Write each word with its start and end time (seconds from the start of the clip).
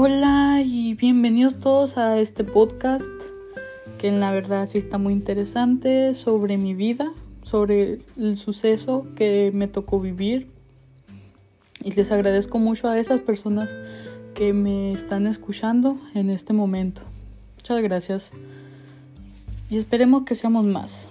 Hola 0.00 0.62
y 0.64 0.94
bienvenidos 0.94 1.58
todos 1.58 1.96
a 1.96 2.20
este 2.20 2.44
podcast 2.44 3.02
que 3.98 4.06
en 4.06 4.20
la 4.20 4.30
verdad 4.30 4.68
sí 4.68 4.78
está 4.78 4.96
muy 4.96 5.12
interesante 5.12 6.14
sobre 6.14 6.56
mi 6.56 6.72
vida, 6.72 7.10
sobre 7.42 7.98
el 8.16 8.38
suceso 8.38 9.08
que 9.16 9.50
me 9.52 9.66
tocó 9.66 9.98
vivir. 9.98 10.52
Y 11.82 11.90
les 11.90 12.12
agradezco 12.12 12.60
mucho 12.60 12.86
a 12.86 12.96
esas 13.00 13.18
personas 13.22 13.74
que 14.34 14.52
me 14.52 14.92
están 14.92 15.26
escuchando 15.26 15.98
en 16.14 16.30
este 16.30 16.52
momento. 16.52 17.02
Muchas 17.56 17.82
gracias. 17.82 18.30
Y 19.68 19.78
esperemos 19.78 20.22
que 20.22 20.36
seamos 20.36 20.64
más. 20.64 21.08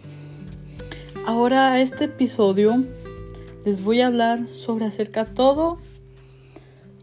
Ahora 1.25 1.81
este 1.81 2.05
episodio 2.05 2.81
les 3.65 3.83
voy 3.83 3.99
a 3.99 4.07
hablar 4.07 4.47
sobre 4.47 4.85
acerca 4.85 5.25
todo 5.25 5.77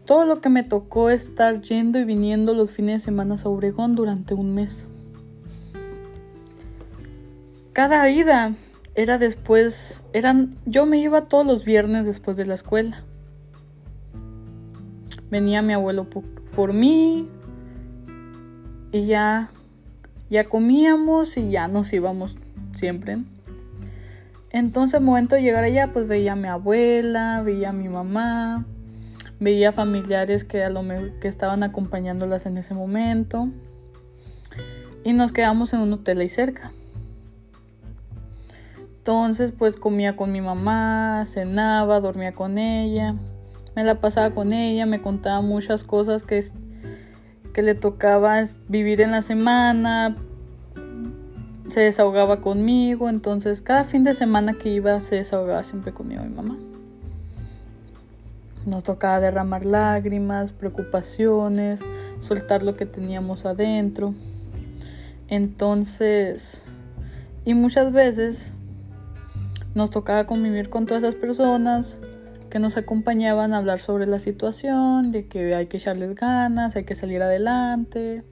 todo 0.05 0.25
lo 0.25 0.39
que 0.39 0.49
me 0.49 0.63
tocó 0.63 1.09
estar 1.09 1.61
yendo 1.61 1.99
y 1.99 2.05
viniendo 2.05 2.53
los 2.53 2.71
fines 2.71 3.01
de 3.01 3.05
semana 3.05 3.35
a 3.35 3.49
Obregón 3.49 3.95
durante 3.95 4.33
un 4.33 4.53
mes. 4.53 4.87
Cada 7.73 8.09
ida 8.09 8.53
era 8.93 9.17
después, 9.17 10.01
eran, 10.13 10.55
yo 10.65 10.85
me 10.85 10.99
iba 10.99 11.25
todos 11.25 11.45
los 11.45 11.65
viernes 11.65 12.05
después 12.05 12.37
de 12.37 12.45
la 12.45 12.53
escuela. 12.53 13.03
Venía 15.29 15.61
mi 15.61 15.73
abuelo 15.73 16.07
por, 16.55 16.73
mí 16.73 17.27
y 18.91 19.05
ya, 19.07 19.49
ya 20.29 20.45
comíamos 20.45 21.35
y 21.35 21.49
ya 21.49 21.67
nos 21.67 21.91
íbamos 21.91 22.37
siempre. 22.73 23.17
Entonces, 24.51 24.95
al 24.95 25.03
momento 25.03 25.35
de 25.35 25.41
llegar 25.41 25.65
allá, 25.65 25.91
pues 25.91 26.07
veía 26.07 26.33
a 26.33 26.37
mi 26.37 26.47
abuela, 26.47 27.41
veía 27.43 27.71
a 27.71 27.73
mi 27.73 27.89
mamá, 27.89 28.65
veía 29.39 29.71
familiares 29.71 30.43
que, 30.43 30.63
a 30.63 30.69
lo 30.69 30.81
que 31.19 31.27
estaban 31.27 31.63
acompañándolas 31.63 32.45
en 32.45 32.57
ese 32.57 32.73
momento 32.73 33.49
y 35.03 35.13
nos 35.13 35.31
quedamos 35.31 35.73
en 35.73 35.81
un 35.81 35.93
hotel 35.93 36.19
ahí 36.19 36.29
cerca. 36.29 36.71
Entonces 38.97 39.51
pues 39.51 39.77
comía 39.77 40.15
con 40.15 40.31
mi 40.31 40.41
mamá, 40.41 41.25
cenaba, 41.27 41.99
dormía 41.99 42.33
con 42.33 42.57
ella, 42.57 43.15
me 43.75 43.83
la 43.83 44.01
pasaba 44.01 44.33
con 44.33 44.51
ella, 44.51 44.85
me 44.85 45.01
contaba 45.01 45.41
muchas 45.41 45.83
cosas 45.83 46.23
que, 46.23 46.43
que 47.53 47.61
le 47.61 47.75
tocaba 47.75 48.43
vivir 48.67 49.01
en 49.01 49.11
la 49.11 49.21
semana, 49.21 50.15
se 51.69 51.81
desahogaba 51.81 52.41
conmigo, 52.41 53.09
entonces 53.09 53.61
cada 53.61 53.83
fin 53.83 54.03
de 54.03 54.13
semana 54.13 54.53
que 54.53 54.69
iba 54.69 54.99
se 54.99 55.17
desahogaba 55.17 55.63
siempre 55.63 55.93
conmigo 55.93 56.23
mi 56.23 56.29
mamá. 56.29 56.57
Nos 58.65 58.83
tocaba 58.83 59.19
derramar 59.19 59.63
lágrimas, 59.65 60.51
preocupaciones, 60.51 61.81
soltar 62.19 62.63
lo 62.63 62.75
que 62.75 62.85
teníamos 62.85 63.45
adentro. 63.45 64.13
Entonces, 65.27 66.65
y 67.45 67.53
muchas 67.53 67.91
veces 67.91 68.53
nos 69.75 69.91
tocaba 69.91 70.25
convivir 70.25 70.69
con 70.69 70.85
todas 70.85 71.03
esas 71.03 71.15
personas 71.15 71.99
que 72.49 72.59
nos 72.59 72.77
acompañaban 72.77 73.53
a 73.53 73.57
hablar 73.57 73.79
sobre 73.79 74.07
la 74.07 74.19
situación, 74.19 75.11
de 75.11 75.27
que 75.27 75.53
hay 75.55 75.67
que 75.67 75.77
echarles 75.77 76.15
ganas, 76.15 76.75
hay 76.75 76.85
que 76.85 76.95
salir 76.95 77.21
adelante 77.21 78.23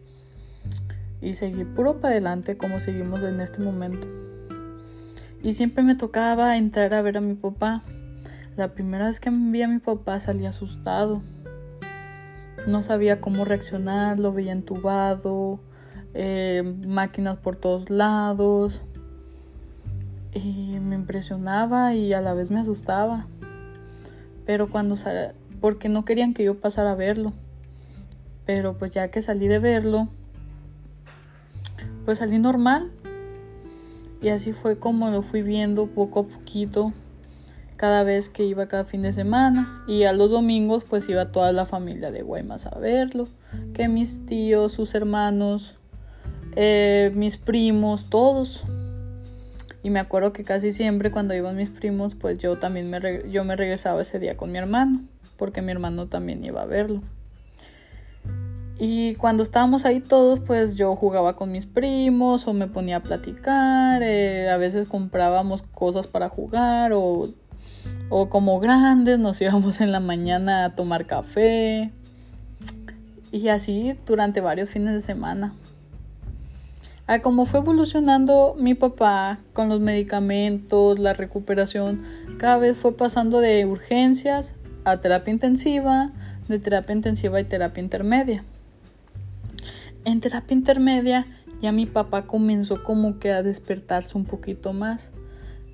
y 1.22 1.34
seguir 1.34 1.68
puro 1.74 2.00
para 2.00 2.14
adelante 2.14 2.58
como 2.58 2.80
seguimos 2.80 3.22
en 3.24 3.42
este 3.42 3.62
momento. 3.62 4.08
Y 5.44 5.54
siempre 5.54 5.84
me 5.84 5.96
tocaba 5.96 6.56
entrar 6.58 6.94
a 6.94 7.02
ver 7.02 7.18
a 7.18 7.22
mi 7.22 7.34
papá 7.34 7.84
la 8.56 8.74
primera 8.74 9.08
vez 9.08 9.20
que 9.20 9.32
vi 9.32 9.62
a 9.64 9.68
mi 9.68 9.80
papá 9.80 10.20
salí 10.20 10.46
asustado. 10.46 11.22
No 12.68 12.84
sabía 12.84 13.20
cómo 13.20 13.46
reaccionar, 13.46 14.20
lo 14.20 14.32
veía 14.32 14.52
entubado, 14.52 15.60
eh, 16.14 16.64
máquinas 16.88 17.38
por 17.38 17.56
todos 17.56 17.90
lados. 17.90 18.84
Y 20.34 20.80
me 20.80 20.96
impresionaba 20.96 21.94
y 21.94 22.14
a 22.14 22.22
la 22.22 22.34
vez 22.34 22.52
me 22.52 22.60
asustaba. 22.60 23.28
Pero 24.46 24.70
cuando 24.70 24.96
salí, 24.96 25.34
porque 25.60 25.90
no 25.90 26.06
querían 26.06 26.34
que 26.34 26.44
yo 26.44 26.60
pasara 26.60 26.92
a 26.92 26.96
verlo. 26.96 27.34
Pero 28.46 28.78
pues 28.78 28.92
ya 28.92 29.10
que 29.10 29.22
salí 29.22 29.48
de 29.48 29.60
verlo, 29.60 30.10
pues 32.06 32.20
salí 32.20 32.38
normal. 32.38 32.92
Y 34.22 34.30
así 34.30 34.54
fue 34.54 34.78
como 34.78 35.10
lo 35.10 35.22
fui 35.22 35.42
viendo 35.42 35.88
poco 35.88 36.22
a 36.22 36.24
poquito 36.28 36.94
cada 37.84 38.04
vez 38.04 38.30
que 38.30 38.46
iba 38.46 38.68
cada 38.68 38.86
fin 38.86 39.02
de 39.02 39.12
semana 39.12 39.84
y 39.88 40.04
a 40.04 40.14
los 40.14 40.32
domingos 40.32 40.86
pues 40.90 41.10
iba 41.10 41.34
toda 41.34 41.52
la 41.52 41.66
familia 41.66 42.12
de 42.12 42.22
Guaymas 42.22 42.66
a 42.66 42.80
verlo, 42.80 43.28
que 43.74 43.90
mis 43.90 44.26
tíos, 44.26 44.72
sus 44.72 44.96
hermanos, 44.96 45.76
eh, 46.56 47.12
mis 47.14 47.36
primos, 47.36 48.10
todos. 48.10 48.64
Y 49.84 49.90
me 49.90 50.00
acuerdo 50.00 50.32
que 50.32 50.46
casi 50.46 50.72
siempre 50.72 51.12
cuando 51.12 51.34
iban 51.34 51.58
mis 51.58 51.72
primos 51.72 52.16
pues 52.16 52.38
yo 52.38 52.58
también 52.58 52.90
me, 52.90 53.30
yo 53.30 53.44
me 53.44 53.58
regresaba 53.58 54.02
ese 54.02 54.18
día 54.18 54.38
con 54.38 54.54
mi 54.54 54.60
hermano, 54.60 55.04
porque 55.36 55.62
mi 55.62 55.74
hermano 55.74 56.08
también 56.08 56.42
iba 56.46 56.62
a 56.62 56.66
verlo. 56.66 57.02
Y 58.80 59.16
cuando 59.16 59.44
estábamos 59.44 59.84
ahí 59.84 60.00
todos, 60.00 60.40
pues 60.40 60.78
yo 60.78 60.96
jugaba 60.96 61.36
con 61.36 61.52
mis 61.52 61.66
primos 61.66 62.48
o 62.48 62.54
me 62.54 62.68
ponía 62.68 62.98
a 62.98 63.04
platicar, 63.04 64.02
eh, 64.04 64.50
a 64.50 64.56
veces 64.56 64.88
comprábamos 64.88 65.62
cosas 65.62 66.08
para 66.08 66.30
jugar 66.30 66.92
o 66.94 67.30
o 68.16 68.30
como 68.30 68.60
grandes 68.60 69.18
nos 69.18 69.42
íbamos 69.42 69.82
en 69.82 69.92
la 69.92 70.00
mañana 70.00 70.66
a 70.66 70.76
tomar 70.76 71.08
café 71.08 71.92
y 73.32 73.48
así 73.48 73.98
durante 74.06 74.40
varios 74.40 74.70
fines 74.70 74.94
de 74.94 75.02
semana. 75.02 75.56
A 77.08 77.24
como 77.24 77.48
fue 77.48 77.62
evolucionando 77.62 78.56
mi 78.56 78.76
papá 78.76 79.40
con 79.54 79.68
los 79.68 79.80
medicamentos, 79.80 81.00
la 81.00 81.14
recuperación, 81.14 82.04
cada 82.38 82.60
vez 82.60 82.78
fue 82.78 82.96
pasando 82.96 83.40
de 83.40 83.66
urgencias 83.66 84.54
a 84.86 84.98
terapia 84.98 85.34
intensiva, 85.34 86.12
de 86.48 86.60
terapia 86.60 86.96
intensiva 86.96 87.42
y 87.42 87.46
terapia 87.46 87.82
intermedia. 87.82 88.44
En 90.06 90.22
terapia 90.22 90.54
intermedia 90.54 91.26
ya 91.64 91.72
mi 91.72 91.88
papá 91.88 92.26
comenzó 92.26 92.84
como 92.84 93.18
que 93.18 93.32
a 93.32 93.42
despertarse 93.42 94.16
un 94.16 94.26
poquito 94.26 94.72
más 94.72 95.12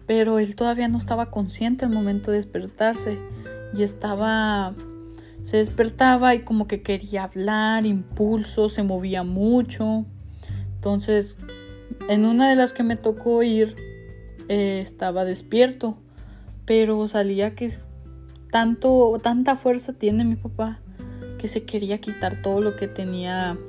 pero 0.10 0.40
él 0.40 0.56
todavía 0.56 0.88
no 0.88 0.98
estaba 0.98 1.28
consciente 1.28 1.86
al 1.86 1.92
momento 1.92 2.32
de 2.32 2.38
despertarse 2.38 3.20
y 3.76 3.84
estaba 3.84 4.74
se 5.44 5.58
despertaba 5.58 6.34
y 6.34 6.40
como 6.40 6.66
que 6.66 6.82
quería 6.82 7.26
hablar, 7.26 7.86
impulso, 7.86 8.70
se 8.70 8.82
movía 8.82 9.22
mucho. 9.22 10.06
Entonces, 10.74 11.38
en 12.10 12.26
una 12.26 12.50
de 12.50 12.56
las 12.56 12.74
que 12.74 12.82
me 12.82 12.96
tocó 12.96 13.44
ir, 13.44 13.76
eh, 14.48 14.80
estaba 14.82 15.26
despierto, 15.26 15.96
pero 16.66 17.08
salía 17.08 17.54
que 17.54 17.72
tanto, 18.50 19.16
tanta 19.22 19.58
fuerza 19.58 19.94
tiene 19.94 20.26
mi 20.26 20.38
papá 20.38 20.80
que 21.38 21.48
se 21.48 21.66
quería 21.66 22.00
quitar 22.00 22.42
todo 22.42 22.62
lo 22.62 22.76
que 22.76 22.88
tenía, 22.88 23.60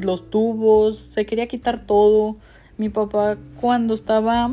los 0.00 0.28
tubos, 0.28 0.98
se 0.98 1.24
quería 1.24 1.46
quitar 1.46 1.86
todo. 1.86 2.36
Mi 2.78 2.88
papá 2.88 3.38
cuando 3.60 3.94
estaba 3.94 4.52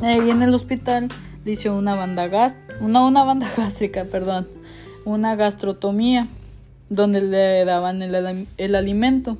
Ahí 0.00 0.30
en 0.30 0.42
el 0.42 0.54
hospital 0.54 1.08
le 1.44 1.70
una 1.70 1.94
banda 1.94 2.26
gas 2.26 2.56
una, 2.80 3.04
una 3.04 3.24
banda 3.24 3.50
gástrica, 3.56 4.04
perdón, 4.04 4.48
una 5.04 5.36
gastrotomía 5.36 6.28
donde 6.88 7.20
le 7.20 7.64
daban 7.64 8.02
el, 8.02 8.46
el 8.56 8.74
alimento. 8.74 9.38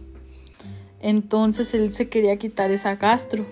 Entonces 1.00 1.74
él 1.74 1.90
se 1.90 2.08
quería 2.08 2.36
quitar 2.38 2.70
esa 2.70 2.96
gastro. 2.96 3.46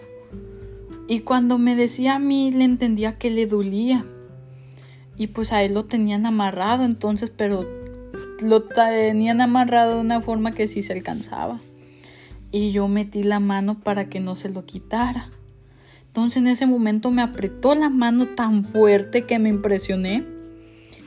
Y 1.09 1.21
cuando 1.21 1.59
me 1.59 1.77
decía 1.77 2.15
a 2.15 2.19
mí, 2.19 2.51
le 2.51 2.65
entendía 2.65 3.19
que 3.19 3.31
le 3.31 3.47
dolía. 3.47 4.07
Y 5.17 5.27
pues 5.29 5.53
a 5.53 5.63
él 5.63 5.75
lo 5.75 5.85
tenían 5.85 6.25
amarrado, 6.25 6.85
entonces, 6.85 7.31
pero 7.31 7.67
lo 8.41 8.63
tenían 8.63 9.41
amarrado 9.41 9.97
de 9.97 10.01
una 10.01 10.23
forma 10.23 10.53
que 10.53 10.69
sí 10.69 10.83
se 10.83 10.95
alcanzaba. 10.95 11.61
Y 12.51 12.73
yo 12.73 12.89
metí 12.89 13.23
la 13.23 13.41
mano 13.41 13.81
para 13.81 14.09
que 14.09 14.21
no 14.21 14.37
se 14.37 14.49
lo 14.49 14.65
quitara. 14.65 15.29
Entonces 16.13 16.37
en 16.37 16.47
ese 16.47 16.67
momento 16.67 17.11
me 17.11 17.23
apretó 17.23 17.75
la 17.75 17.89
mano 17.89 18.27
tan 18.27 18.67
fuerte 18.67 19.23
que 19.23 19.39
me 19.39 19.49
impresioné, 19.49 20.23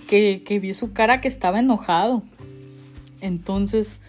que, 0.07 0.60
vi 0.60 0.74
su 0.74 0.94
cara 0.94 1.22
que 1.22 1.28
estaba 1.28 1.60
enojado. 1.60 2.24
Entonces, 3.22 4.00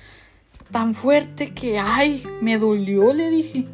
tan 0.71 0.95
fuerte 0.95 1.51
que, 1.51 1.79
ay, 1.79 2.23
me 2.41 2.57
dolió, 2.57 3.13
le 3.13 3.29
dije. 3.29 3.67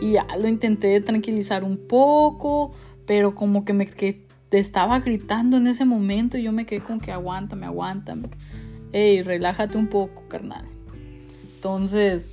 Y 0.00 0.14
lo 0.40 0.48
intenté 0.48 0.98
tranquilizar 1.02 1.64
un 1.64 1.76
poco, 1.76 2.74
pero 3.06 3.34
como 3.34 3.66
que 3.66 3.74
me 3.74 3.84
que 3.84 4.24
estaba 4.50 5.00
gritando 5.00 5.58
en 5.58 5.66
ese 5.66 5.84
momento 5.84 6.38
y 6.38 6.44
yo 6.44 6.52
me 6.52 6.64
quedé 6.64 6.80
con 6.80 6.98
que 6.98 7.12
aguántame, 7.12 7.66
aguántame. 7.66 8.30
Ey, 8.92 9.22
relájate 9.22 9.76
un 9.76 9.88
poco, 9.88 10.22
carnal. 10.28 10.64
Entonces, 11.56 12.30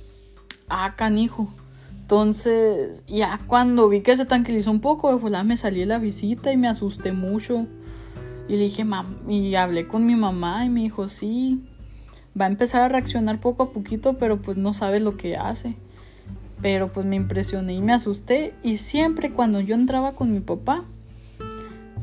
ah, 0.70 0.94
canijo. 0.96 1.48
Entonces, 2.08 3.04
ya 3.06 3.38
cuando 3.46 3.86
vi 3.90 4.00
que 4.00 4.16
se 4.16 4.24
tranquilizó 4.24 4.70
un 4.70 4.80
poco, 4.80 5.20
pues 5.20 5.44
me 5.44 5.58
salí 5.58 5.80
de 5.80 5.84
la 5.84 5.98
visita 5.98 6.50
y 6.50 6.56
me 6.56 6.66
asusté 6.66 7.12
mucho. 7.12 7.66
Y 8.48 8.56
dije, 8.56 8.86
mam 8.86 9.30
y 9.30 9.54
hablé 9.56 9.86
con 9.86 10.06
mi 10.06 10.16
mamá 10.16 10.64
y 10.64 10.70
me 10.70 10.80
dijo, 10.80 11.08
sí, 11.08 11.68
va 12.40 12.46
a 12.46 12.48
empezar 12.48 12.80
a 12.80 12.88
reaccionar 12.88 13.40
poco 13.40 13.64
a 13.64 13.72
poquito, 13.72 14.16
pero 14.16 14.40
pues 14.40 14.56
no 14.56 14.72
sabe 14.72 15.00
lo 15.00 15.18
que 15.18 15.36
hace. 15.36 15.76
Pero 16.62 16.90
pues 16.94 17.04
me 17.04 17.16
impresioné 17.16 17.74
y 17.74 17.82
me 17.82 17.92
asusté 17.92 18.54
y 18.62 18.78
siempre 18.78 19.30
cuando 19.30 19.60
yo 19.60 19.74
entraba 19.74 20.12
con 20.12 20.32
mi 20.32 20.40
papá, 20.40 20.84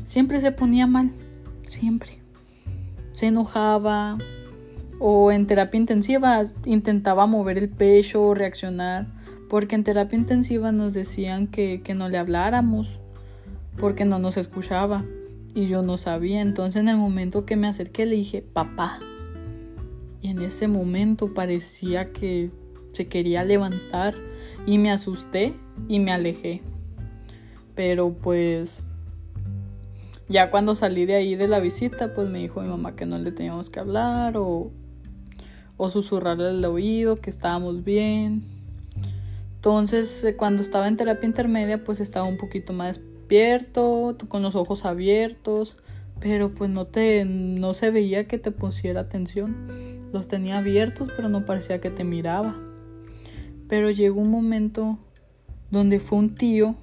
siempre 0.04 0.40
se 0.40 0.52
ponía 0.52 0.86
mal, 0.86 1.10
siempre. 1.66 2.20
Se 3.10 3.26
enojaba 3.26 4.18
o 5.00 5.32
en 5.32 5.48
terapia 5.48 5.80
intensiva 5.80 6.44
intentaba 6.64 7.26
mover 7.26 7.58
el 7.58 7.68
pecho 7.68 8.34
reaccionar, 8.34 9.15
porque 9.48 9.74
en 9.74 9.84
terapia 9.84 10.18
intensiva 10.18 10.72
nos 10.72 10.92
decían 10.92 11.46
que, 11.46 11.82
que 11.82 11.94
no 11.94 12.08
le 12.08 12.18
habláramos, 12.18 12.98
porque 13.78 14.04
no 14.04 14.18
nos 14.18 14.36
escuchaba 14.36 15.04
y 15.54 15.68
yo 15.68 15.82
no 15.82 15.98
sabía. 15.98 16.40
Entonces 16.40 16.80
en 16.80 16.88
el 16.88 16.96
momento 16.96 17.46
que 17.46 17.56
me 17.56 17.66
acerqué 17.66 18.06
le 18.06 18.16
dije, 18.16 18.42
papá. 18.42 18.98
Y 20.22 20.28
en 20.28 20.40
ese 20.40 20.68
momento 20.68 21.34
parecía 21.34 22.12
que 22.12 22.50
se 22.92 23.06
quería 23.06 23.44
levantar 23.44 24.14
y 24.66 24.78
me 24.78 24.90
asusté 24.90 25.54
y 25.88 25.98
me 26.00 26.12
alejé. 26.12 26.62
Pero 27.74 28.14
pues 28.14 28.82
ya 30.28 30.50
cuando 30.50 30.74
salí 30.74 31.06
de 31.06 31.14
ahí 31.14 31.36
de 31.36 31.46
la 31.46 31.60
visita, 31.60 32.14
pues 32.14 32.28
me 32.28 32.38
dijo 32.38 32.60
mi 32.60 32.68
mamá 32.68 32.96
que 32.96 33.06
no 33.06 33.18
le 33.18 33.30
teníamos 33.30 33.70
que 33.70 33.78
hablar 33.78 34.36
o, 34.36 34.72
o 35.76 35.90
susurrarle 35.90 36.48
al 36.48 36.64
oído 36.64 37.16
que 37.16 37.30
estábamos 37.30 37.84
bien. 37.84 38.55
Entonces, 39.66 40.22
eh, 40.22 40.36
cuando 40.36 40.62
estaba 40.62 40.86
en 40.86 40.96
terapia 40.96 41.26
intermedia, 41.26 41.82
pues 41.82 41.98
estaba 41.98 42.24
un 42.24 42.36
poquito 42.36 42.72
más 42.72 43.00
despierto, 43.00 44.16
con 44.28 44.40
los 44.42 44.54
ojos 44.54 44.84
abiertos, 44.84 45.76
pero 46.20 46.54
pues 46.54 46.70
no 46.70 46.84
te 46.84 47.24
no 47.24 47.74
se 47.74 47.90
veía 47.90 48.28
que 48.28 48.38
te 48.38 48.52
pusiera 48.52 49.00
atención. 49.00 49.56
Los 50.12 50.28
tenía 50.28 50.58
abiertos, 50.58 51.08
pero 51.16 51.28
no 51.28 51.44
parecía 51.44 51.80
que 51.80 51.90
te 51.90 52.04
miraba. 52.04 52.56
Pero 53.68 53.90
llegó 53.90 54.20
un 54.20 54.30
momento 54.30 55.00
donde 55.72 55.98
fue 55.98 56.18
un 56.18 56.36
tío 56.36 56.76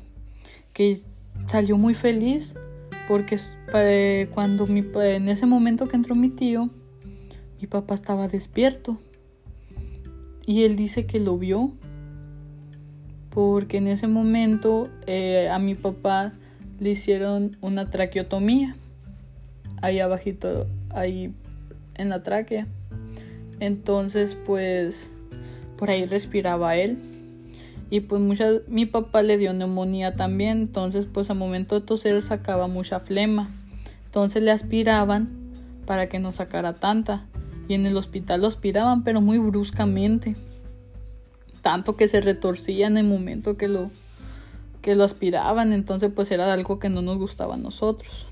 que 0.73 0.99
salió 1.47 1.77
muy 1.77 1.93
feliz 1.93 2.53
porque 3.07 3.37
cuando 4.33 4.67
mi, 4.67 4.83
en 4.95 5.29
ese 5.29 5.45
momento 5.45 5.87
que 5.87 5.95
entró 5.95 6.15
mi 6.15 6.27
tío, 6.27 6.69
mi 7.61 7.67
papá 7.67 7.95
estaba 7.95 8.27
despierto. 8.27 8.97
Y 10.45 10.63
él 10.63 10.75
dice 10.75 11.05
que 11.05 11.21
lo 11.21 11.37
vio. 11.37 11.71
Porque 13.33 13.77
en 13.77 13.87
ese 13.87 14.07
momento 14.07 14.89
eh, 15.07 15.49
a 15.49 15.59
mi 15.59 15.75
papá 15.75 16.33
le 16.79 16.91
hicieron 16.91 17.57
una 17.61 17.89
traqueotomía. 17.89 18.75
Ahí 19.81 19.99
abajito, 19.99 20.67
ahí 20.89 21.33
en 21.95 22.09
la 22.09 22.23
tráquea. 22.23 22.67
Entonces 23.59 24.37
pues 24.45 25.11
por 25.77 25.89
ahí 25.89 26.05
respiraba 26.05 26.75
él 26.75 26.97
y 27.93 27.99
pues 27.99 28.19
muchas, 28.21 28.61
mi 28.67 28.87
papá 28.87 29.21
le 29.21 29.37
dio 29.37 29.53
neumonía 29.53 30.15
también, 30.15 30.61
entonces 30.61 31.05
pues 31.05 31.29
al 31.29 31.37
momento 31.37 31.79
de 31.79 31.85
toser 31.85 32.23
sacaba 32.23 32.67
mucha 32.67 32.99
flema, 32.99 33.51
entonces 34.05 34.41
le 34.41 34.49
aspiraban 34.49 35.29
para 35.85 36.09
que 36.09 36.17
no 36.17 36.31
sacara 36.31 36.73
tanta 36.73 37.25
y 37.67 37.75
en 37.75 37.85
el 37.85 37.95
hospital 37.95 38.41
lo 38.41 38.47
aspiraban 38.47 39.03
pero 39.03 39.21
muy 39.21 39.37
bruscamente, 39.37 40.35
tanto 41.63 41.95
que 41.95 42.07
se 42.07 42.21
retorcía 42.21 42.85
en 42.85 42.97
el 42.97 43.07
momento 43.07 43.57
que 43.57 43.67
lo 43.67 43.89
que 44.83 44.95
lo 44.95 45.05
aspiraban, 45.05 45.71
entonces 45.71 46.11
pues 46.13 46.29
era 46.29 46.51
algo 46.51 46.77
que 46.77 46.89
no 46.89 47.01
nos 47.01 47.17
gustaba 47.17 47.55
a 47.55 47.57
nosotros. 47.57 48.27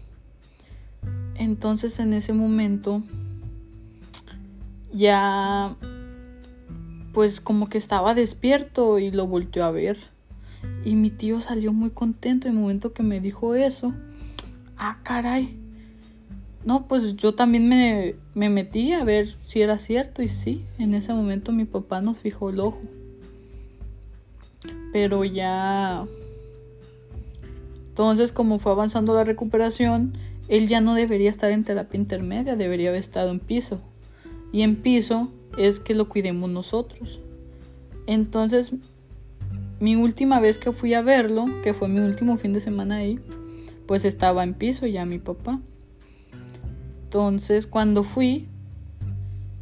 Entonces 1.36 1.98
en 2.00 2.12
ese 2.12 2.34
momento 2.34 3.02
ya 4.92 5.78
pues 7.14 7.40
como 7.40 7.70
que 7.70 7.78
estaba 7.78 8.14
despierto 8.14 9.00
y 9.00 9.12
lo 9.12 9.28
volteó 9.28 9.64
a 9.64 9.72
ver. 9.72 9.98
Y 10.84 10.96
mi 10.96 11.10
tío 11.10 11.40
salió 11.40 11.72
muy 11.72 11.92
contento 11.92 12.50
en 12.50 12.56
el 12.56 12.60
momento 12.60 12.92
que 12.92 13.02
me 13.02 13.22
dijo 13.22 13.56
eso. 13.56 13.94
Ah, 14.78 15.00
caray. 15.04 15.58
No, 16.66 16.86
pues 16.86 17.16
yo 17.16 17.34
también 17.34 17.70
me, 17.70 18.16
me 18.36 18.50
metí 18.50 18.92
a 18.92 19.06
ver 19.06 19.30
si 19.42 19.62
era 19.62 19.78
cierto 19.78 20.22
y 20.22 20.28
sí, 20.28 20.66
en 20.78 20.94
ese 20.94 21.14
momento 21.14 21.54
mi 21.54 21.64
papá 21.64 22.02
nos 22.02 22.20
fijó 22.20 22.50
el 22.50 22.60
ojo. 22.60 22.82
Pero 24.92 25.24
ya... 25.24 26.06
Entonces, 27.88 28.32
como 28.32 28.60
fue 28.60 28.72
avanzando 28.72 29.14
la 29.14 29.24
recuperación, 29.24 30.14
él 30.48 30.68
ya 30.68 30.82
no 30.82 30.96
debería 30.96 31.30
estar 31.30 31.52
en 31.52 31.64
terapia 31.64 32.00
intermedia, 32.00 32.56
debería 32.56 32.90
haber 32.90 33.00
estado 33.00 33.32
en 33.32 33.40
piso. 33.40 33.80
Y 34.52 34.64
en 34.64 34.78
piso 34.78 35.32
es 35.58 35.80
que 35.80 35.96
lo 35.96 36.10
cuidemos 36.10 36.50
nosotros. 36.50 37.20
Entonces, 38.08 38.72
mi 39.80 39.96
última 39.96 40.40
vez 40.40 40.58
que 40.58 40.72
fui 40.72 40.94
a 40.94 41.02
verlo, 41.02 41.46
que 41.64 41.74
fue 41.74 41.88
mi 41.88 42.00
último 42.00 42.38
fin 42.38 42.54
de 42.54 42.60
semana 42.60 42.98
ahí, 42.98 43.20
pues 43.88 44.06
estaba 44.06 44.44
en 44.44 44.54
piso 44.54 44.88
ya 44.88 45.06
mi 45.06 45.20
papá. 45.20 45.60
Entonces, 47.04 47.68
cuando 47.68 48.04
fui, 48.04 48.48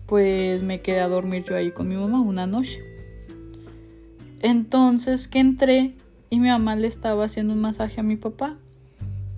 pues 0.06 0.62
me 0.62 0.82
quedé 0.82 1.00
a 1.00 1.08
dormir 1.08 1.46
yo 1.48 1.56
ahí 1.56 1.72
con 1.72 1.88
mi 1.88 1.96
mamá 1.96 2.22
una 2.22 2.46
noche. 2.48 2.84
Entonces 4.42 5.28
que 5.28 5.40
entré 5.40 5.94
y 6.30 6.40
mi 6.40 6.50
mamá 6.50 6.76
le 6.76 6.88
estaba 6.88 7.26
haciendo 7.26 7.54
un 7.54 7.62
masaje 7.62 8.00
a 8.00 8.04
mi 8.04 8.16
papá. 8.16 8.58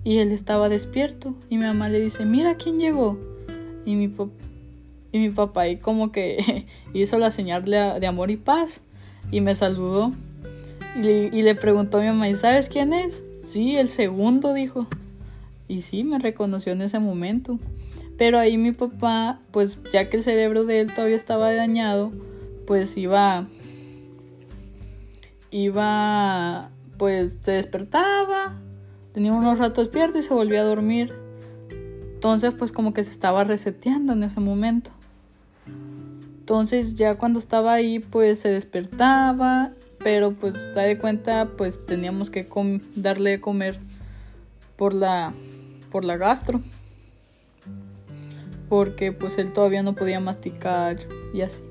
Y 0.04 0.18
él 0.18 0.32
estaba 0.32 0.68
despierto. 0.68 1.34
Y 1.48 1.58
mi 1.58 1.64
mamá 1.64 1.88
le 1.88 2.00
dice, 2.00 2.24
mira 2.24 2.56
quién 2.56 2.78
llegó. 2.78 3.18
Y 3.84 3.94
mi 3.94 4.08
y 5.12 5.18
mi 5.18 5.28
papá 5.28 5.62
ahí 5.62 5.76
como 5.76 6.10
que 6.10 6.66
hizo 6.94 7.18
la 7.18 7.30
señal 7.30 7.64
de, 7.64 8.06
amor 8.06 8.30
y 8.30 8.36
paz 8.36 8.80
y 9.30 9.40
me 9.40 9.54
saludó. 9.54 10.10
Y 10.96 11.02
le, 11.02 11.30
y 11.32 11.42
le 11.42 11.54
preguntó 11.54 11.98
a 11.98 12.00
mi 12.00 12.06
mamá, 12.08 12.28
¿y 12.28 12.34
sabes 12.34 12.68
quién 12.68 12.92
es? 12.92 13.22
Sí, 13.44 13.76
el 13.76 13.88
segundo, 13.88 14.54
dijo. 14.54 14.86
Y 15.68 15.82
sí, 15.82 16.04
me 16.04 16.18
reconoció 16.18 16.72
en 16.72 16.82
ese 16.82 16.98
momento. 16.98 17.58
Pero 18.18 18.38
ahí 18.38 18.56
mi 18.56 18.72
papá, 18.72 19.40
pues 19.50 19.78
ya 19.92 20.08
que 20.08 20.18
el 20.18 20.22
cerebro 20.22 20.64
de 20.64 20.80
él 20.80 20.94
todavía 20.94 21.16
estaba 21.16 21.52
dañado, 21.52 22.12
pues 22.66 22.96
iba, 22.96 23.48
iba, 25.52 26.70
pues 26.98 27.38
se 27.42 27.52
despertaba, 27.52 28.58
tenía 29.12 29.32
unos 29.32 29.58
ratos 29.58 29.84
despierto 29.84 30.18
y 30.18 30.22
se 30.22 30.34
volvía 30.34 30.62
a 30.62 30.64
dormir. 30.64 31.14
Entonces, 32.14 32.52
pues 32.58 32.72
como 32.72 32.92
que 32.92 33.04
se 33.04 33.12
estaba 33.12 33.44
reseteando 33.44 34.12
en 34.14 34.24
ese 34.24 34.40
momento. 34.40 34.90
Entonces 36.42 36.96
ya 36.96 37.14
cuando 37.18 37.38
estaba 37.38 37.72
ahí 37.72 38.00
pues 38.00 38.40
se 38.40 38.48
despertaba, 38.48 39.70
pero 39.98 40.32
pues 40.32 40.54
da 40.74 40.82
de 40.82 40.98
cuenta 40.98 41.48
pues 41.56 41.86
teníamos 41.86 42.30
que 42.30 42.48
darle 42.96 43.30
de 43.30 43.40
comer 43.40 43.78
por 44.76 44.92
la 44.92 45.32
por 45.92 46.04
la 46.04 46.16
gastro. 46.16 46.60
Porque 48.68 49.12
pues 49.12 49.38
él 49.38 49.52
todavía 49.52 49.84
no 49.84 49.94
podía 49.94 50.18
masticar 50.18 50.98
y 51.32 51.42
así. 51.42 51.62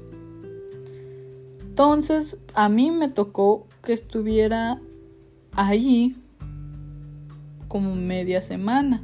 Entonces 1.61 2.38
a 2.53 2.69
mí 2.69 2.91
me 2.91 3.09
tocó 3.09 3.67
que 3.83 3.93
estuviera 3.93 4.79
ahí 5.53 6.15
como 7.67 7.95
media 7.95 8.41
semana, 8.41 9.03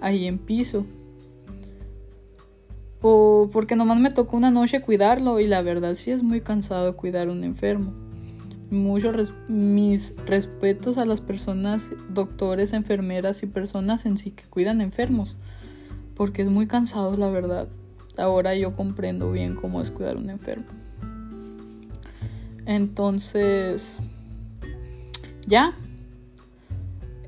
ahí 0.00 0.26
en 0.26 0.38
piso 0.38 0.86
porque 3.00 3.76
nomás 3.76 3.98
me 3.98 4.10
tocó 4.10 4.36
una 4.36 4.50
noche 4.50 4.80
cuidarlo 4.80 5.40
y 5.40 5.46
la 5.46 5.62
verdad 5.62 5.94
sí 5.94 6.10
es 6.10 6.22
muy 6.22 6.40
cansado 6.42 6.96
cuidar 6.96 7.28
a 7.28 7.32
un 7.32 7.44
enfermo. 7.44 7.92
Muchos 8.70 9.32
mis 9.48 10.14
respetos 10.26 10.96
a 10.98 11.04
las 11.04 11.20
personas, 11.20 11.88
doctores, 12.10 12.72
enfermeras 12.72 13.42
y 13.42 13.46
personas 13.46 14.06
en 14.06 14.16
sí 14.16 14.30
que 14.30 14.44
cuidan 14.44 14.80
enfermos, 14.80 15.36
porque 16.14 16.42
es 16.42 16.48
muy 16.48 16.66
cansado 16.66 17.16
la 17.16 17.30
verdad. 17.30 17.68
Ahora 18.16 18.54
yo 18.54 18.76
comprendo 18.76 19.32
bien 19.32 19.56
cómo 19.56 19.80
es 19.80 19.90
cuidar 19.90 20.16
a 20.16 20.20
un 20.20 20.30
enfermo. 20.30 20.66
Entonces, 22.70 23.98
ya, 25.48 25.74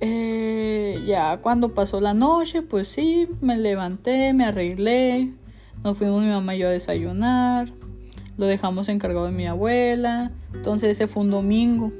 eh, 0.00 1.02
ya 1.04 1.38
cuando 1.38 1.74
pasó 1.74 2.00
la 2.00 2.14
noche, 2.14 2.62
pues 2.62 2.86
sí, 2.86 3.26
me 3.40 3.56
levanté, 3.56 4.34
me 4.34 4.44
arreglé, 4.44 5.32
nos 5.82 5.98
fuimos 5.98 6.22
mi 6.22 6.28
mamá 6.28 6.54
y 6.54 6.60
yo 6.60 6.68
a 6.68 6.70
desayunar. 6.70 7.72
Lo 8.36 8.46
dejamos 8.46 8.88
encargado 8.88 9.26
de 9.26 9.32
mi 9.32 9.48
abuela. 9.48 10.30
Entonces 10.54 10.90
ese 10.90 11.08
fue 11.08 11.24
un 11.24 11.30
domingo. 11.32 11.92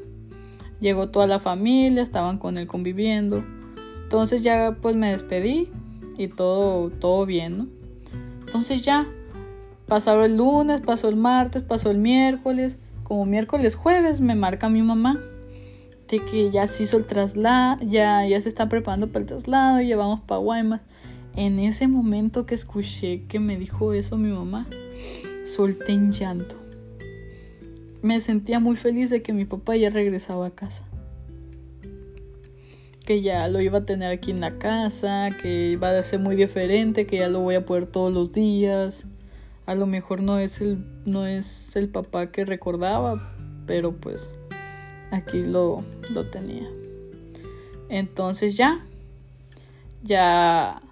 Llegó 0.78 1.08
toda 1.08 1.26
la 1.26 1.40
familia, 1.40 2.04
estaban 2.04 2.38
con 2.38 2.58
él 2.58 2.68
conviviendo. 2.68 3.42
Entonces 4.04 4.44
ya 4.44 4.76
pues 4.80 4.94
me 4.94 5.11
despedí 5.11 5.68
y 6.16 6.28
todo, 6.28 6.90
todo 6.90 7.26
bien, 7.26 7.58
¿no? 7.58 7.66
Entonces 8.46 8.84
ya 8.84 9.08
pasaron 9.88 10.26
el 10.26 10.37
lunes, 10.37 10.80
pasó 10.80 11.08
el 11.08 11.16
martes, 11.16 11.64
pasó 11.64 11.90
el 11.90 11.99
miércoles. 11.99 12.78
Como 13.12 13.26
miércoles, 13.26 13.75
jueves 13.75 14.23
me 14.23 14.35
marca 14.35 14.71
mi 14.71 14.81
mamá 14.81 15.21
de 16.09 16.25
que 16.25 16.50
ya 16.50 16.66
se 16.66 16.85
hizo 16.85 16.97
el 16.97 17.04
traslado, 17.04 17.85
ya, 17.85 18.26
ya 18.26 18.40
se 18.40 18.49
está 18.49 18.71
preparando 18.71 19.09
para 19.09 19.21
el 19.21 19.26
traslado, 19.26 19.83
ya 19.83 19.99
vamos 19.99 20.23
para 20.23 20.38
Guaymas 20.38 20.81
en 21.37 21.59
ese 21.59 21.88
momento 21.88 22.47
que 22.47 22.54
escuché 22.54 23.26
que 23.26 23.38
me 23.38 23.59
dijo 23.59 23.92
eso 23.92 24.16
mi 24.16 24.33
mamá, 24.33 24.66
solté 25.45 25.92
en 25.92 26.11
llanto. 26.11 26.57
Me 28.00 28.19
sentía 28.21 28.61
muy 28.61 28.76
feliz 28.76 29.11
de 29.11 29.21
que 29.21 29.35
mi 29.35 29.45
papá 29.45 29.76
ya 29.76 29.90
regresaba 29.90 30.47
a 30.47 30.50
casa. 30.52 30.87
Que 33.04 33.21
ya 33.21 33.47
lo 33.49 33.61
iba 33.61 33.81
a 33.81 33.85
tener 33.85 34.11
aquí 34.11 34.31
en 34.31 34.40
la 34.40 34.57
casa, 34.57 35.28
que 35.42 35.73
iba 35.73 35.90
a 35.90 36.02
ser 36.02 36.19
muy 36.19 36.35
diferente, 36.35 37.04
que 37.04 37.19
ya 37.19 37.28
lo 37.28 37.40
voy 37.40 37.57
a 37.57 37.66
poder 37.66 37.88
todos 37.88 38.11
los 38.11 38.33
días. 38.33 39.04
A 39.66 39.75
lo 39.75 39.87
mejor 39.87 40.23
no 40.23 40.38
es 40.38 40.61
el, 40.61 40.85
no 41.04 41.26
es 41.26 41.76
el 41.76 41.88
papá 41.88 42.33
que 42.33 42.45
recordaba, 42.45 43.33
pero 43.66 43.92
pues 43.92 44.28
aquí 45.11 45.42
lo, 45.42 45.85
lo 46.11 46.28
tenía. 46.31 46.69
Entonces 47.88 48.57
ya, 48.57 48.85
ya, 50.02 50.83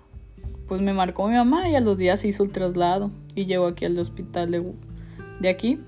pues 0.69 0.81
me 0.83 0.93
marcó 0.93 1.27
mi 1.29 1.35
mamá 1.35 1.69
y 1.69 1.75
a 1.75 1.81
los 1.81 1.99
días 1.99 2.25
hizo 2.25 2.45
el 2.45 2.53
traslado 2.53 3.11
y 3.35 3.47
llegó 3.47 3.67
aquí 3.67 3.87
al 3.87 3.99
hospital 3.99 4.51
de, 4.51 4.73
de 5.41 5.49
aquí. 5.49 5.81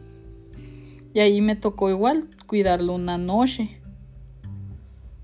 Y 1.15 1.21
ahí 1.21 1.41
me 1.41 1.55
tocó 1.55 1.91
igual 1.91 2.29
cuidarlo 2.47 2.95
una 2.95 3.19
noche. 3.19 3.79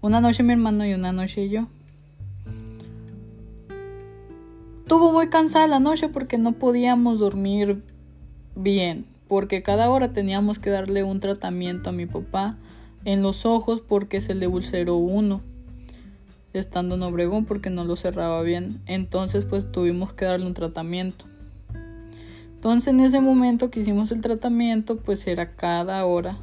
Una 0.01 0.21
noche 0.21 0.43
mi 0.43 0.53
hermano 0.53 0.87
y 0.87 0.95
una 0.95 1.13
noche 1.13 1.49
yo. 1.49 1.69
Estuvo 4.89 5.13
muy 5.13 5.29
cansada 5.29 5.67
la 5.67 5.81
noche 5.81 6.09
porque 6.09 6.39
no 6.39 6.53
podíamos 6.53 7.19
dormir 7.19 7.83
bien, 8.57 9.05
porque 9.29 9.63
cada 9.63 9.91
hora 9.91 10.15
teníamos 10.15 10.59
que 10.59 10.71
darle 10.71 11.05
un 11.05 11.21
tratamiento 11.21 11.91
a 11.91 11.93
mi 11.93 12.07
papá 12.07 12.57
en 13.05 13.21
los 13.21 13.45
ojos 13.45 13.83
porque 13.87 14.23
se 14.23 14.35
le 14.35 14.47
ulceró 14.47 14.97
uno 14.97 15.43
estando 16.55 16.95
en 16.95 17.03
Obregón 17.03 17.45
porque 17.45 17.69
no 17.69 17.85
lo 17.85 17.97
cerraba 17.97 18.41
bien. 18.41 18.81
Entonces 18.87 19.45
pues 19.45 19.71
tuvimos 19.71 20.15
que 20.15 20.25
darle 20.25 20.47
un 20.47 20.55
tratamiento. 20.55 21.27
Entonces 22.55 22.89
en 22.89 23.01
ese 23.01 23.21
momento 23.21 23.71
que 23.71 23.81
hicimos 23.81 24.11
el 24.11 24.23
tratamiento 24.23 24.97
pues 24.97 25.27
era 25.27 25.55
cada 25.55 26.03
hora, 26.07 26.39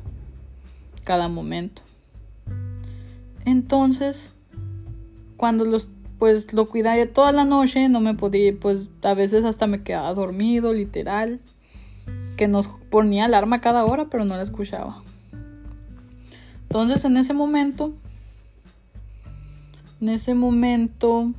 cada 1.03 1.29
momento. 1.29 1.81
Entonces 3.43 4.35
cuando 5.35 5.65
los 5.65 5.89
pues 6.19 6.53
lo 6.53 6.65
cuidaba 6.67 7.05
toda 7.07 7.31
la 7.31 7.45
noche, 7.45 7.89
no 7.89 7.99
me 7.99 8.13
podía, 8.13 8.53
pues 8.59 8.89
a 9.03 9.13
veces 9.13 9.43
hasta 9.43 9.67
me 9.67 9.83
quedaba 9.83 10.13
dormido, 10.13 10.73
literal, 10.73 11.39
que 12.37 12.47
nos 12.47 12.67
ponía 12.67 13.25
alarma 13.25 13.61
cada 13.61 13.85
hora, 13.85 14.05
pero 14.05 14.25
no 14.25 14.35
la 14.35 14.43
escuchaba. 14.43 15.03
Entonces 16.63 17.05
en 17.05 17.17
ese 17.17 17.33
momento 17.33 17.93
en 20.01 20.09
ese 20.09 20.33
momento, 20.35 21.31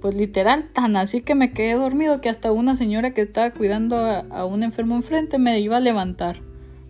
pues 0.00 0.14
literal, 0.14 0.68
tan 0.72 0.96
así 0.96 1.22
que 1.22 1.34
me 1.34 1.52
quedé 1.52 1.74
dormido 1.74 2.20
que 2.20 2.28
hasta 2.28 2.52
una 2.52 2.76
señora 2.76 3.12
que 3.12 3.20
estaba 3.22 3.50
cuidando 3.50 3.96
a, 3.96 4.44
un 4.46 4.62
enfermo 4.62 4.96
enfrente 4.96 5.38
me 5.38 5.58
iba 5.60 5.76
a 5.76 5.80
levantar. 5.80 6.38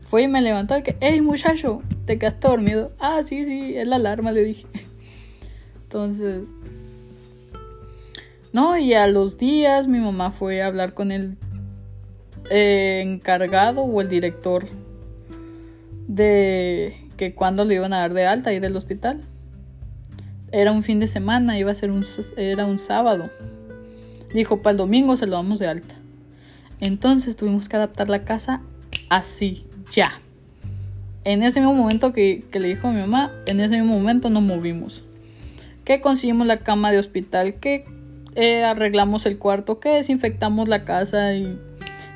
Fue 0.07 0.23
y 0.23 0.29
me 0.29 0.43
levantó 0.43 0.76
y 0.76 0.83
que, 0.83 0.97
hey 1.00 1.21
muchacho, 1.21 1.83
te 2.05 2.19
quedaste 2.19 2.49
dormido. 2.49 2.93
Ah, 2.99 3.23
sí, 3.25 3.45
sí, 3.45 3.75
es 3.76 3.88
la 3.88 3.97
alarma, 3.97 4.31
le 4.31 4.45
dije. 4.45 4.67
Entonces, 5.92 6.49
no, 8.54 8.78
y 8.78 8.94
a 8.94 9.06
los 9.08 9.37
días 9.37 9.88
mi 9.88 9.99
mamá 9.99 10.30
fue 10.30 10.62
a 10.62 10.66
hablar 10.66 10.94
con 10.94 11.12
el 11.12 11.37
eh, 12.50 13.02
encargado 13.04 13.82
o 13.82 14.00
el 14.00 14.08
director 14.08 14.64
de 16.08 16.96
que 17.18 17.34
cuando 17.34 17.66
lo 17.66 17.75
iban 17.75 17.92
a 17.92 17.99
dar 17.99 18.14
de 18.14 18.25
alta 18.25 18.49
ahí 18.49 18.58
del 18.58 18.75
hospital 18.75 19.20
era 20.50 20.72
un 20.72 20.82
fin 20.82 20.99
de 20.99 21.08
semana, 21.08 21.58
iba 21.58 21.70
a 21.70 21.75
ser 21.75 21.90
un, 21.90 22.06
era 22.38 22.64
un 22.64 22.78
sábado. 22.78 23.28
Dijo, 24.32 24.62
para 24.62 24.70
el 24.70 24.78
domingo 24.78 25.18
se 25.18 25.26
lo 25.26 25.37
damos 25.37 25.58
de 25.58 25.66
alta. 25.66 25.94
Entonces 26.80 27.37
tuvimos 27.37 27.68
que 27.68 27.76
adaptar 27.76 28.08
la 28.08 28.25
casa 28.25 28.62
así, 29.11 29.66
ya. 29.92 30.22
En 31.25 31.42
ese 31.42 31.61
mismo 31.61 31.75
momento 31.75 32.14
que, 32.14 32.42
le 32.50 32.68
dijo 32.68 32.88
a 32.88 32.92
mi 32.92 33.00
mamá, 33.00 33.30
en 33.44 33.61
ese 33.61 33.76
mismo 33.76 33.94
momento 33.94 34.30
nos 34.30 34.42
movimos. 34.42 35.04
Que 35.92 36.00
conseguimos 36.00 36.46
la 36.46 36.56
cama 36.56 36.90
de 36.90 36.99
hospital, 36.99 37.56
que 37.56 37.84
eh, 38.34 38.64
arreglamos 38.64 39.26
el 39.26 39.37
cuarto, 39.37 39.78
que 39.78 39.90
desinfectamos 39.90 40.66
la 40.66 40.87
casa 40.87 41.34
y 41.34 41.61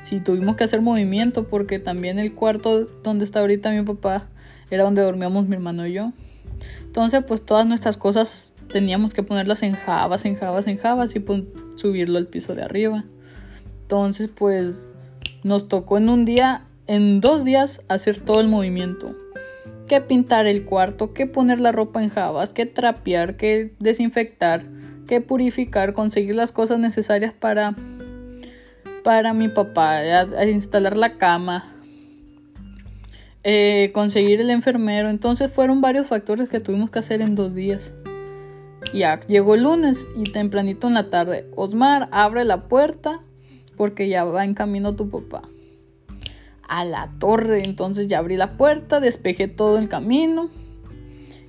si 0.01 0.19
tuvimos 0.19 0.55
que 0.55 0.63
hacer 0.63 0.81
movimiento 0.81 1.47
porque 1.47 1.77
también 1.77 2.17
el 2.17 2.33
cuarto 2.33 2.85
donde 3.03 3.23
está 3.23 3.39
ahorita 3.39 3.69
mi 3.69 3.83
papá 3.83 4.29
era 4.71 4.83
donde 4.83 5.03
dormíamos 5.03 5.47
mi 5.47 5.53
hermano 5.53 5.85
y 5.85 5.93
yo. 5.93 6.11
Entonces, 6.85 7.23
pues 7.27 7.45
todas 7.45 7.67
nuestras 7.67 7.97
cosas 7.97 8.51
teníamos 8.73 9.13
que 9.13 9.21
ponerlas 9.21 9.61
en 9.61 9.73
jabas, 9.73 10.25
en 10.25 10.37
jabas, 10.37 10.65
en 10.65 10.77
jabas 10.77 11.15
y 11.15 11.19
pues, 11.19 11.43
subirlo 11.75 12.17
al 12.17 12.25
piso 12.25 12.55
de 12.55 12.63
arriba. 12.63 13.05
Entonces, 13.83 14.31
pues 14.35 14.89
nos 15.43 15.67
tocó 15.67 15.99
en 15.99 16.09
un 16.09 16.25
día, 16.25 16.63
en 16.87 17.21
dos 17.21 17.45
días, 17.45 17.81
hacer 17.89 18.19
todo 18.21 18.39
el 18.39 18.47
movimiento. 18.47 19.15
Que 19.87 20.01
pintar 20.01 20.47
el 20.47 20.65
cuarto, 20.65 21.13
que 21.13 21.27
poner 21.27 21.59
la 21.59 21.71
ropa 21.71 22.03
en 22.03 22.09
jabas, 22.09 22.53
que 22.53 22.65
trapear, 22.65 23.37
que 23.37 23.73
desinfectar, 23.79 24.65
que 25.07 25.21
purificar, 25.21 25.93
conseguir 25.93 26.35
las 26.35 26.51
cosas 26.51 26.79
necesarias 26.79 27.33
para 27.33 27.75
para 29.07 29.33
mi 29.33 29.47
papá, 29.47 29.99
a 29.99 30.45
instalar 30.47 30.97
la 30.97 31.17
cama, 31.17 31.73
eh, 33.45 33.91
conseguir 33.93 34.41
el 34.41 34.49
enfermero. 34.49 35.07
Entonces 35.07 35.49
fueron 35.49 35.79
varios 35.79 36.07
factores 36.07 36.49
que 36.49 36.59
tuvimos 36.59 36.89
que 36.89 36.99
hacer 36.99 37.21
en 37.21 37.33
dos 37.33 37.55
días. 37.55 37.93
Ya 38.93 39.21
llegó 39.21 39.55
el 39.55 39.63
lunes 39.63 40.05
y 40.17 40.23
tempranito 40.23 40.87
en 40.87 40.93
la 40.93 41.09
tarde. 41.09 41.49
Osmar, 41.55 42.09
abre 42.11 42.43
la 42.43 42.67
puerta 42.67 43.21
porque 43.77 44.09
ya 44.09 44.25
va 44.25 44.43
en 44.43 44.53
camino 44.53 44.93
tu 44.93 45.09
papá. 45.09 45.47
A 46.67 46.85
la 46.85 47.11
torre. 47.19 47.63
Entonces 47.63 48.07
ya 48.07 48.19
abrí 48.19 48.37
la 48.37 48.57
puerta, 48.57 48.99
despejé 48.99 49.47
todo 49.47 49.77
el 49.77 49.89
camino 49.89 50.49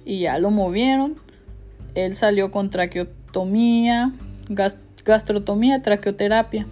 y 0.05 0.21
ya 0.21 0.39
lo 0.39 0.51
movieron. 0.51 1.17
Él 1.95 2.15
salió 2.15 2.51
con 2.51 2.71
traqueotomía, 2.71 4.13
gastrotomía, 5.05 5.83
traqueoterapia. 5.83 6.67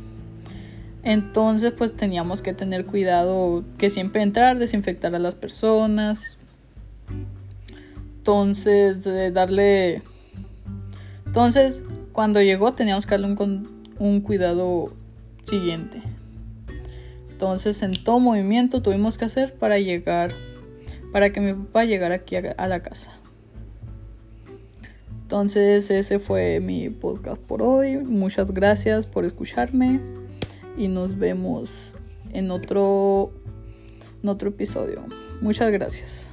Entonces 1.03 1.73
pues 1.77 1.95
teníamos 1.95 2.43
que 2.43 2.53
tener 2.53 2.87
cuidado 2.87 3.65
que 3.79 3.91
siempre 3.91 4.23
entrar, 4.23 4.59
desinfectar 4.59 5.15
a 5.15 5.19
las 5.19 5.35
personas. 5.35 6.39
Entonces 8.19 9.05
darle... 9.33 10.03
Entonces 11.27 11.83
cuando 12.13 12.41
llegó 12.41 12.73
teníamos 12.73 13.07
que 13.07 13.19
darle 13.19 13.37
un 13.99 14.21
cuidado 14.23 14.93
siguiente. 15.45 16.01
Entonces 17.37 17.83
en 17.83 17.93
todo 18.03 18.19
movimiento 18.19 18.81
tuvimos 18.81 19.19
que 19.19 19.27
hacer 19.27 19.53
para 19.57 19.79
llegar, 19.79 20.33
para 21.13 21.35
que 21.35 21.41
mi 21.43 21.53
papá 21.53 21.85
llegara 21.85 22.15
aquí 22.15 22.35
a 22.35 22.67
la 22.67 22.81
casa. 22.81 23.13
Entonces 25.21 25.91
ese 25.91 26.19
fue 26.19 26.61
mi 26.61 26.89
podcast 26.89 27.43
por 27.43 27.61
hoy. 27.61 27.99
Muchas 27.99 28.53
gracias 28.53 29.05
por 29.05 29.27
escucharme 29.27 30.01
y 30.79 30.89
nos 30.89 31.19
vemos 31.19 31.95
en 32.33 32.51
otro, 32.51 33.33
en 34.23 34.31
otro 34.31 34.49
episodio. 34.49 35.05
Muchas 35.43 35.71
gracias. 35.71 36.26